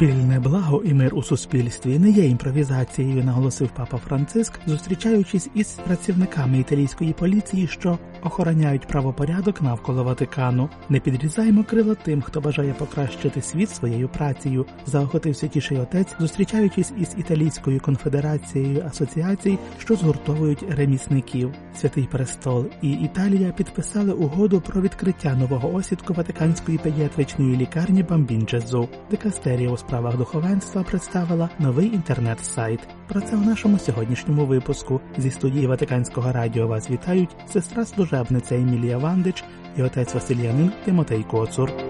[0.00, 6.58] Спільне благо і мир у суспільстві не є імпровізацією, наголосив папа Франциск, зустрічаючись із працівниками
[6.58, 10.68] італійської поліції, що охороняють правопорядок навколо Ватикану.
[10.88, 14.66] Не підрізаємо крила тим, хто бажає покращити світ своєю працею.
[14.86, 21.52] Заохотив святіший отець, зустрічаючись із італійською конфедерацією асоціацій, що згуртовують ремісників.
[21.76, 28.88] Святий престол і Італія підписали угоду про відкриття нового осідку Ватиканської педіатричної лікарні Бамбінджезу.
[29.10, 32.80] Дикастерія у справах духовенства представила новий інтернет-сайт.
[33.08, 38.98] Про це у нашому сьогоднішньому випуску зі студії Ватиканського радіо вас вітають сестра служебниця Емілія
[38.98, 39.44] Вандич
[39.76, 41.89] і отець Василіянин Тимотей Коцур.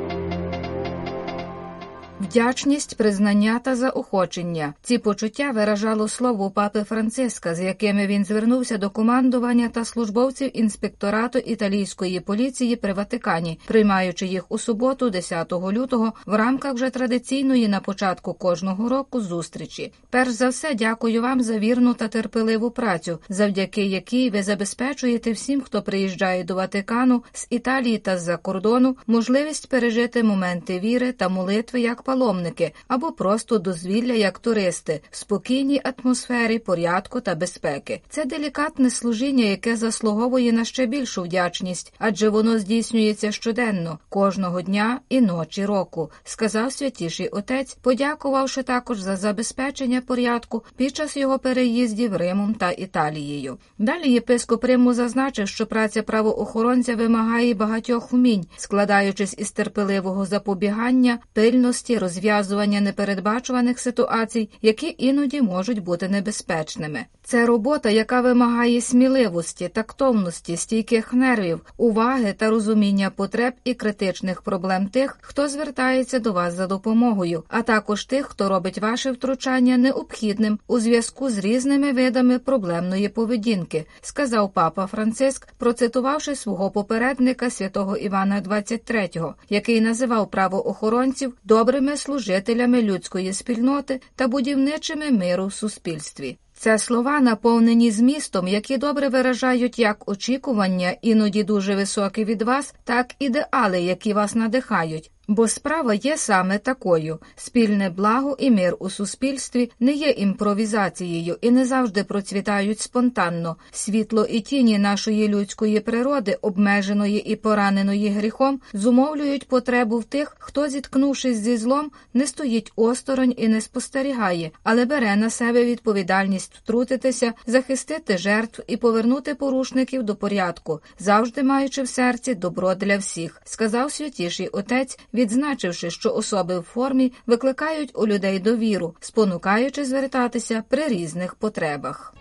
[2.30, 4.74] Вдячність, признання та заохочення.
[4.82, 11.38] Ці почуття виражало слово папи Франциска, з якими він звернувся до командування та службовців інспекторату
[11.38, 17.80] італійської поліції при Ватикані, приймаючи їх у суботу, 10 лютого, в рамках вже традиційної на
[17.80, 19.93] початку кожного року зустрічі.
[20.10, 25.60] Перш за все, дякую вам за вірну та терпеливу працю, завдяки якій ви забезпечуєте всім,
[25.60, 31.80] хто приїжджає до Ватикану з Італії та з-за кордону, можливість пережити моменти віри та молитви
[31.80, 38.02] як паломники або просто дозвілля як туристи в спокійній атмосфері, порядку та безпеки.
[38.09, 45.01] Це делікатне служіння, яке заслуговує на ще більшу вдячність, адже воно здійснюється щоденно, кожного дня
[45.09, 52.16] і ночі року, сказав святіший отець, подякувавши також за забезпечення порядку під час його переїздів
[52.16, 53.59] Римом та Італією.
[53.79, 61.98] Далі єпископ Риму зазначив, що праця правоохоронця вимагає багатьох вмінь, складаючись із терпеливого запобігання, пильності
[62.11, 67.05] розв'язування непередбачуваних ситуацій, які іноді можуть бути небезпечними.
[67.22, 74.87] Це робота, яка вимагає сміливості, тактовності, стійких нервів, уваги та розуміння потреб і критичних проблем
[74.88, 80.59] тих, хто звертається до вас за допомогою, а також тих, хто робить ваше втручання необхідним
[80.66, 88.41] у зв'язку з різними видами проблемної поведінки, сказав папа Франциск, процитувавши свого попередника святого Івана
[88.41, 96.38] XXIII, який називав правоохоронців добрими служителями людської спільноти та будівничими миру в суспільстві.
[96.54, 103.14] Це слова наповнені змістом, які добре виражають як очікування, іноді дуже високі від вас, так
[103.18, 105.10] ідеали, які вас надихають.
[105.30, 111.50] Бо справа є саме такою: спільне благо і мир у суспільстві не є імпровізацією і
[111.50, 113.56] не завжди процвітають спонтанно.
[113.70, 120.69] Світло і тіні нашої людської природи, обмеженої і пораненої гріхом, зумовлюють потребу в тих, хто,
[120.69, 127.32] зіткнувшись зі злом, не стоїть осторонь і не спостерігає, але бере на себе відповідальність втрутитися,
[127.46, 133.92] захистити жертв і повернути порушників до порядку, завжди маючи в серці добро для всіх, сказав
[133.92, 141.34] святіший отець відзначивши, що особи в формі викликають у людей довіру, спонукаючи звертатися при різних
[141.34, 142.14] потребах.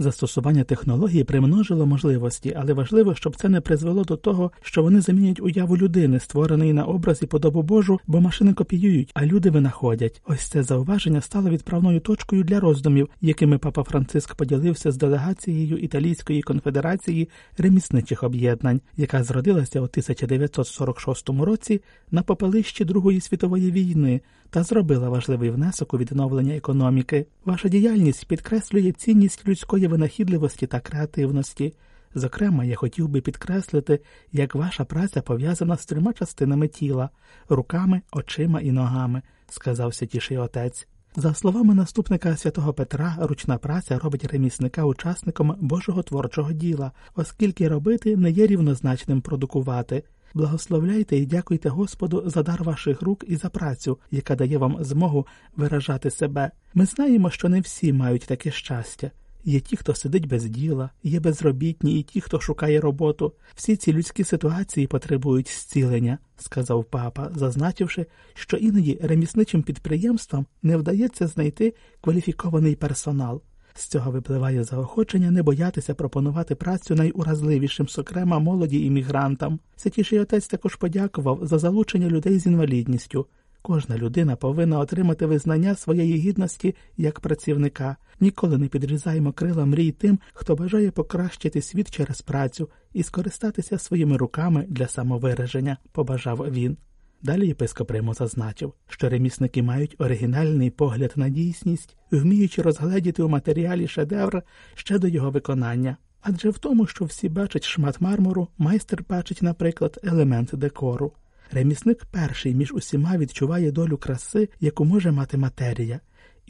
[0.00, 5.40] Застосування технології примножило можливості, але важливо, щоб це не призвело до того, що вони замінять
[5.40, 10.22] уяву людини, створеної на образ і подобу Божу, бо машини копіюють, а люди винаходять.
[10.26, 16.42] Ось це зауваження стало відправною точкою для роздумів, якими папа Франциск поділився з делегацією Італійської
[16.42, 17.28] конфедерації
[17.58, 21.80] ремісничих об'єднань, яка зродилася у 1946 році
[22.10, 27.26] на попелищі Другої світової війни та зробила важливий внесок у відновлення економіки.
[27.44, 31.74] Ваша діяльність підкреслює цінність людської винахідливості та креативності.
[32.14, 34.00] Зокрема, я хотів би підкреслити,
[34.32, 37.10] як ваша праця пов'язана з трьома частинами тіла
[37.48, 40.88] руками, очима і ногами, сказав святіший отець.
[41.16, 48.16] За словами наступника святого Петра, ручна праця робить ремісника учасником Божого творчого діла, оскільки робити
[48.16, 50.02] не є рівнозначним продукувати.
[50.34, 55.26] Благословляйте і дякуйте Господу за дар ваших рук і за працю, яка дає вам змогу
[55.56, 56.50] виражати себе.
[56.74, 59.10] Ми знаємо, що не всі мають таке щастя.
[59.44, 63.32] Є ті, хто сидить без діла, є безробітні, і ті, хто шукає роботу.
[63.54, 71.26] Всі ці людські ситуації потребують зцілення, сказав папа, зазначивши, що іноді ремісничим підприємствам не вдається
[71.26, 73.42] знайти кваліфікований персонал.
[73.74, 79.60] З цього випливає заохочення не боятися пропонувати працю найуразливішим, зокрема молоді іммігрантам.
[79.76, 83.26] Святіший отець також подякував за залучення людей з інвалідністю.
[83.62, 87.96] Кожна людина повинна отримати визнання своєї гідності як працівника.
[88.20, 94.16] Ніколи не підрізаємо крила мрій тим, хто бажає покращити світ через працю і скористатися своїми
[94.16, 96.76] руками для самовираження, побажав він.
[97.22, 103.88] Далі єпископ Римо зазначив, що ремісники мають оригінальний погляд на дійсність, вміючи розгледіти у матеріалі
[103.88, 104.42] шедевр
[104.74, 105.96] ще до його виконання.
[106.22, 111.12] Адже в тому, що всі бачать шмат мармуру, майстер бачить, наприклад, елемент декору.
[111.52, 116.00] Ремісник перший між усіма відчуває долю краси, яку може мати матерія,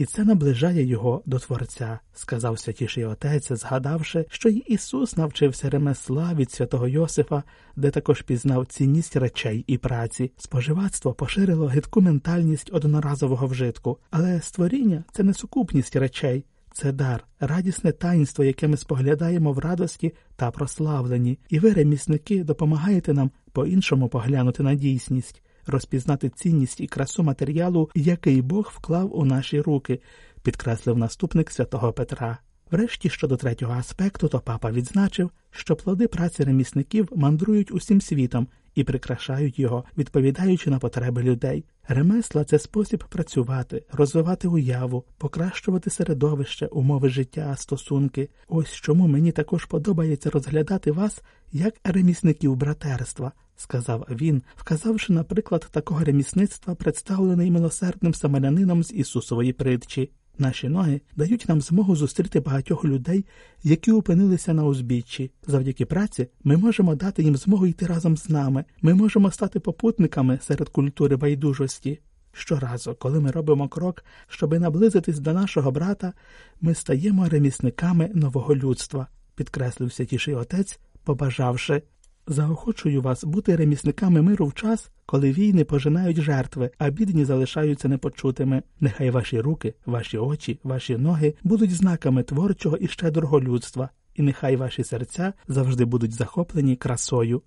[0.00, 6.34] і це наближає його до Творця, сказав святіший отець, згадавши, що й Ісус навчився ремесла
[6.34, 7.42] від святого Йосифа,
[7.76, 10.32] де також пізнав цінність речей і праці.
[10.36, 16.44] Споживацтво поширило гидку ментальність одноразового вжитку, але створіння це не сукупність речей.
[16.72, 23.12] Це дар, радісне таїнство, яке ми споглядаємо в радості та прославленні, і ви, ремісники, допомагаєте
[23.14, 29.60] нам по-іншому поглянути на дійсність, розпізнати цінність і красу матеріалу, який Бог вклав у наші
[29.60, 30.00] руки,
[30.42, 32.38] підкреслив наступник святого Петра.
[32.70, 38.84] Врешті щодо третього аспекту, то папа відзначив, що плоди праці ремісників мандрують усім світом і
[38.84, 41.64] прикрашають його, відповідаючи на потреби людей.
[41.88, 48.28] Ремесла це спосіб працювати, розвивати уяву, покращувати середовище, умови життя, стосунки.
[48.48, 51.22] Ось чому мені також подобається розглядати вас
[51.52, 59.52] як ремісників братерства, сказав він, вказавши на приклад такого ремісництва, представлений милосердним самарянином з Ісусової
[59.52, 60.10] притчі.
[60.40, 63.24] Наші ноги дають нам змогу зустріти багатьох людей,
[63.62, 65.30] які опинилися на узбіччі.
[65.46, 68.64] Завдяки праці ми можемо дати їм змогу йти разом з нами.
[68.82, 72.00] Ми можемо стати попутниками серед культури байдужості.
[72.32, 76.12] Щоразу, коли ми робимо крок, щоби наблизитись до нашого брата,
[76.60, 81.82] ми стаємо ремісниками нового людства, підкреслив святіший отець, побажавши
[82.30, 88.62] Заохочую вас бути ремісниками миру в час, коли війни пожинають жертви, а бідні залишаються непочутими.
[88.80, 94.56] Нехай ваші руки, ваші очі, ваші ноги будуть знаками творчого і щедрого людства, і нехай
[94.56, 97.42] ваші серця завжди будуть захоплені красою.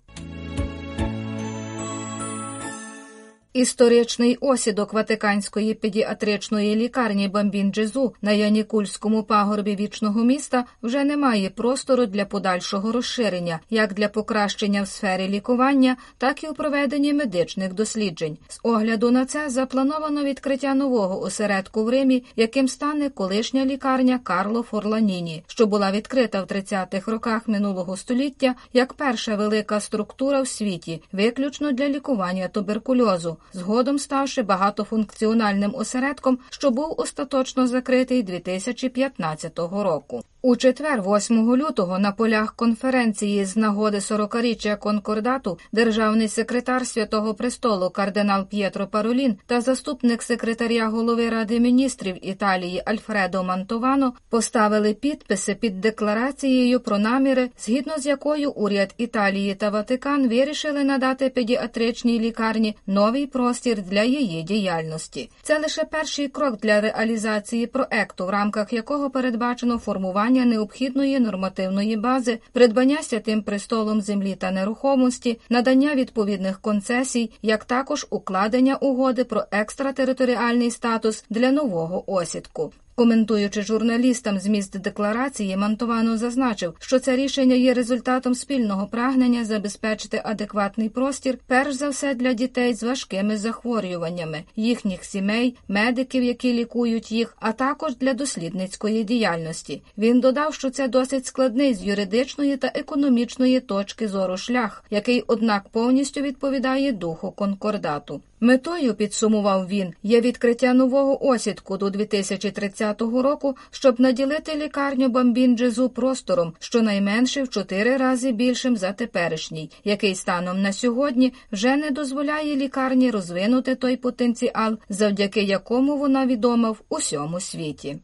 [3.54, 12.06] Історичний осідок Ватиканської педіатричної лікарні Бамбін-Джезу на Янікульському пагорбі вічного міста вже не має простору
[12.06, 18.38] для подальшого розширення, як для покращення в сфері лікування, так і у проведенні медичних досліджень.
[18.48, 24.62] З огляду на це заплановано відкриття нового осередку в Римі, яким стане колишня лікарня Карло
[24.62, 31.02] Форланіні, що була відкрита в 30-х роках минулого століття як перша велика структура в світі,
[31.12, 40.22] виключно для лікування туберкульозу згодом ставши багатофункціональним осередком, що був остаточно закритий 2015 року.
[40.46, 47.90] У четвер, 8 лютого, на полях конференції з нагоди 40-річчя конкордату державний секретар Святого Престолу
[47.90, 55.80] кардинал П'єтро Паролін та заступник секретаря голови Ради міністрів Італії Альфредо Мантовано поставили підписи під
[55.80, 63.26] декларацією про наміри, згідно з якою уряд Італії та Ватикан вирішили надати педіатричній лікарні новий
[63.26, 65.30] простір для її діяльності.
[65.42, 72.38] Це лише перший крок для реалізації проекту, в рамках якого передбачено формування необхідної нормативної бази,
[72.52, 80.70] придбання святим престолом землі та нерухомості, надання відповідних концесій, як також укладення угоди про екстратериторіальний
[80.70, 82.72] статус для нового осідку.
[82.96, 90.88] Коментуючи журналістам зміст декларації, Мантовано зазначив, що це рішення є результатом спільного прагнення забезпечити адекватний
[90.88, 97.36] простір, перш за все для дітей з важкими захворюваннями, їхніх сімей, медиків, які лікують їх,
[97.40, 99.82] а також для дослідницької діяльності.
[99.98, 105.68] Він додав, що це досить складний з юридичної та економічної точки зору шлях, який, однак,
[105.68, 108.20] повністю відповідає духу конкордату.
[108.44, 116.52] Метою підсумував він є відкриття нового осідку до 2030 року, щоб наділити лікарню Бамбін-Джезу простором,
[116.58, 123.10] щонайменше в чотири рази більшим за теперішній, який станом на сьогодні вже не дозволяє лікарні
[123.10, 127.98] розвинути той потенціал, завдяки якому вона відома в усьому світі.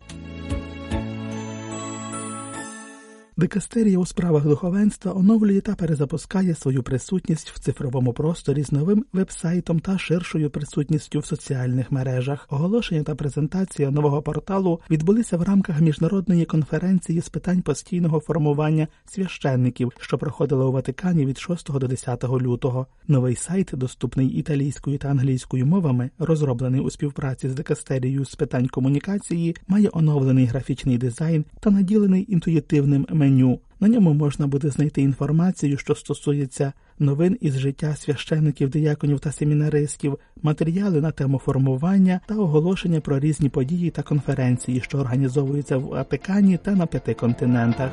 [3.41, 9.81] Дикастерія у справах духовенства оновлює та перезапускає свою присутність в цифровому просторі з новим вебсайтом
[9.81, 12.47] та ширшою присутністю в соціальних мережах.
[12.51, 19.93] Оголошення та презентація нового порталу відбулися в рамках міжнародної конференції з питань постійного формування священників,
[20.01, 22.87] що проходила у Ватикані від 6 до 10 лютого.
[23.09, 29.57] Новий сайт, доступний італійською та англійською мовами, розроблений у співпраці з дикастерією з питань комунікації,
[29.69, 33.61] має оновлений графічний дизайн та наділений інтуїтивним меню меню.
[33.81, 40.19] На ньому можна буде знайти інформацію, що стосується новин із життя священиків, дияконів та семінаристів,
[40.43, 46.57] матеріали на тему формування та оголошення про різні події та конференції, що організовуються в Ватикані
[46.57, 47.91] та на п'яти континентах.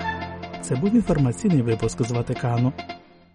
[0.62, 2.74] Це був інформаційний випуск з Ватикану.